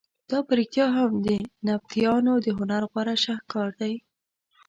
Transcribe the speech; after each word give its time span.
دا 0.29 0.39
په 0.47 0.51
رښتیا 0.59 0.87
هم 0.97 1.11
د 1.25 1.27
نبطیانو 1.67 2.33
د 2.45 2.47
هنر 2.57 2.83
غوره 2.91 3.15
شهکار 3.25 3.69
دی. 3.81 3.93